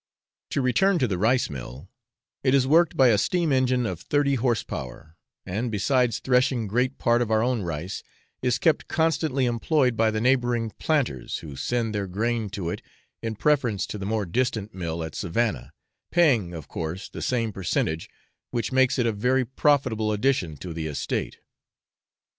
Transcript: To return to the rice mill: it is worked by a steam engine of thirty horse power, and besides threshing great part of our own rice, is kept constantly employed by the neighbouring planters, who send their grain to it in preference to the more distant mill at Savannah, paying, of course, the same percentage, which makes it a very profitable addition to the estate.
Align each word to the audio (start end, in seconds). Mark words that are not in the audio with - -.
To 0.49 0.63
return 0.63 0.97
to 0.97 1.07
the 1.07 1.19
rice 1.19 1.47
mill: 1.47 1.87
it 2.43 2.55
is 2.55 2.65
worked 2.65 2.97
by 2.97 3.09
a 3.09 3.19
steam 3.19 3.51
engine 3.51 3.85
of 3.85 3.99
thirty 4.01 4.33
horse 4.33 4.63
power, 4.63 5.15
and 5.45 5.71
besides 5.71 6.17
threshing 6.17 6.65
great 6.65 6.97
part 6.97 7.21
of 7.21 7.29
our 7.29 7.43
own 7.43 7.61
rice, 7.61 8.01
is 8.41 8.57
kept 8.57 8.87
constantly 8.87 9.45
employed 9.45 9.95
by 9.95 10.09
the 10.09 10.19
neighbouring 10.19 10.71
planters, 10.79 11.37
who 11.45 11.55
send 11.55 11.93
their 11.93 12.07
grain 12.07 12.49
to 12.49 12.71
it 12.71 12.81
in 13.21 13.35
preference 13.35 13.85
to 13.85 13.99
the 13.99 14.07
more 14.07 14.25
distant 14.25 14.73
mill 14.73 15.03
at 15.03 15.13
Savannah, 15.13 15.71
paying, 16.09 16.51
of 16.51 16.67
course, 16.67 17.07
the 17.07 17.21
same 17.21 17.53
percentage, 17.53 18.09
which 18.49 18.71
makes 18.71 18.97
it 18.97 19.05
a 19.05 19.11
very 19.11 19.45
profitable 19.45 20.11
addition 20.11 20.57
to 20.57 20.73
the 20.73 20.87
estate. 20.87 21.37